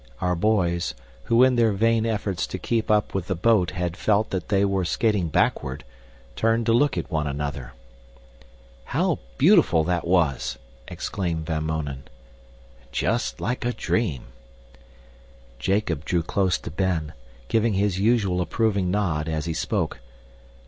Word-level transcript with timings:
Our 0.19 0.35
boys, 0.35 0.95
who 1.25 1.43
in 1.43 1.57
their 1.57 1.73
vain 1.73 2.07
efforts 2.07 2.47
to 2.47 2.57
keep 2.57 2.89
up 2.89 3.13
with 3.13 3.27
the 3.27 3.35
boat 3.35 3.69
had 3.69 3.95
felt 3.95 4.31
that 4.31 4.49
they 4.49 4.65
were 4.65 4.83
skating 4.83 5.27
backward, 5.27 5.83
turned 6.35 6.65
to 6.65 6.73
look 6.73 6.97
at 6.97 7.11
one 7.11 7.27
another. 7.27 7.73
"How 8.85 9.19
beautiful 9.37 9.83
that 9.83 10.07
was!" 10.07 10.57
exclaimed 10.87 11.45
Van 11.45 11.63
Mounen. 11.65 12.05
"Just 12.91 13.39
like 13.39 13.63
a 13.63 13.73
dream!" 13.73 14.23
Jacob 15.59 16.03
drew 16.03 16.23
close 16.23 16.57
to 16.57 16.71
Ben, 16.71 17.13
giving 17.47 17.73
his 17.73 17.99
usual 17.99 18.41
approving 18.41 18.89
nod, 18.89 19.29
as 19.29 19.45
he 19.45 19.53
spoke. 19.53 19.99